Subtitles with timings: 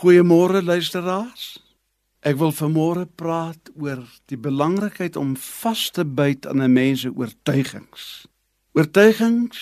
[0.00, 1.58] Goeiemôre luisteraars.
[2.24, 3.98] Ek wil vanmôre praat oor
[4.32, 8.24] die belangrikheid om vas te byt aan 'n mens se oortuigings.
[8.72, 9.58] Oortuigings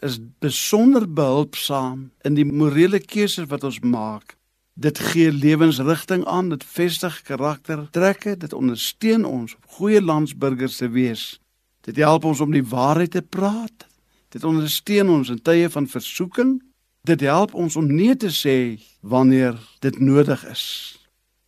[0.00, 4.36] is besonder behulpsaam in die morele keuses wat ons maak.
[4.72, 11.40] Dit gee lewensrigting aan, dit vestig karaktertrekke, dit ondersteun ons om goeie landsburgers te wees.
[11.80, 13.86] Dit help ons om die waarheid te praat.
[14.28, 16.62] Dit ondersteun ons in tye van versoeking.
[17.06, 20.64] Dit help ons om nee te sê wanneer dit nodig is.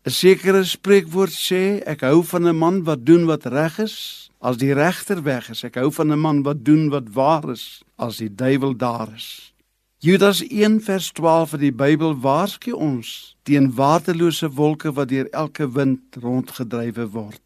[0.07, 4.57] 'n Sekere spreekwoord sê ek hou van 'n man wat doen wat reg is as
[4.57, 5.63] die regter weg is.
[5.63, 9.53] Ek hou van 'n man wat doen wat waar is as die duiwel daar is.
[9.97, 15.71] Judas 1 vers 12 van die Bybel waarsku ons teen waterlose wolke wat deur elke
[15.71, 17.43] wind rondgedrywe word.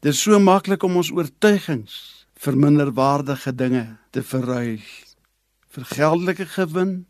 [0.00, 4.78] Dit is so maklik om ons oortuigings vir minderwaardige dinge te verruil
[5.68, 7.07] vir geldelike gewin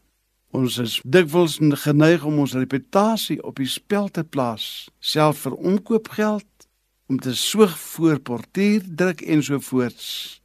[0.51, 6.69] ons is dikwels geneig om ons reputasie op die spel te plaas self vir omkoopgeld
[7.09, 10.39] om te soog voor portierdruk ensovoorts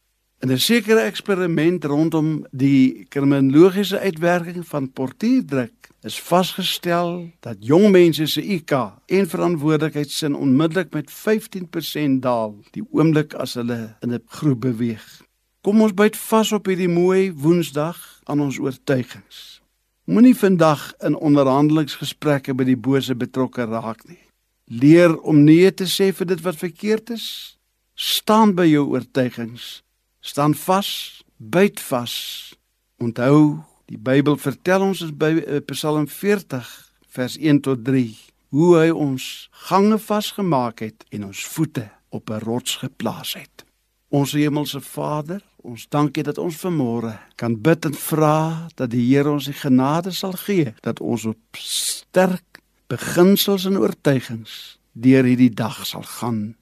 [0.43, 8.25] In 'n sekere eksperiment rondom die kriminologiese uitwerking van portierdruk is vasgestel dat jong mense
[8.25, 8.71] se IQ
[9.05, 15.21] en verantwoordelikheidsin onmiddellik met 15% daal die oomblik as hulle in 'n groep beweeg.
[15.61, 19.62] Kom ons byt vas op hierdie mooi Woensdag aan ons oortuigings.
[20.05, 24.19] Moenie vandag in onderhandelingsgesprekke by die bose betrokke raak nie.
[24.67, 27.57] Leer om nee te sê vir dit wat verkeerd is.
[27.95, 29.83] Staan by jou oortuigings
[30.23, 32.15] staan vas, byt vas.
[32.97, 33.59] Onthou,
[33.91, 36.69] die Bybel vertel ons in eh, Psalm 40
[37.13, 38.07] vers 1 tot 3
[38.53, 43.65] hoe hy ons gange vasgemaak het en ons voete op 'n rots geplaas het.
[44.13, 49.31] Ons hemelse Vader, ons dankie dat ons vanmôre kan bid en vra dat die Here
[49.31, 52.61] ons die genade sal gee dat ons op sterk
[52.93, 56.53] beginsels en oortuigings deur hierdie dag sal gaan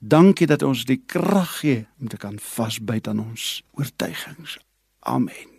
[0.00, 4.56] Dankie dat ons die krag gee om te kan vasbyt aan ons oortuigings.
[5.04, 5.49] Amen.